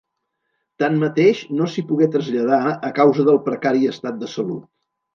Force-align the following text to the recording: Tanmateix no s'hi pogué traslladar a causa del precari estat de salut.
Tanmateix 0.83 1.43
no 1.59 1.69
s'hi 1.75 1.85
pogué 1.91 2.09
traslladar 2.17 2.61
a 2.73 2.93
causa 3.03 3.31
del 3.31 3.41
precari 3.51 3.89
estat 3.97 4.23
de 4.27 4.35
salut. 4.37 4.71